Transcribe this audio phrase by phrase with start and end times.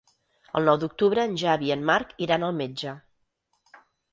[0.59, 2.99] El nou d'octubre en Xavi i en Marc iran al metge.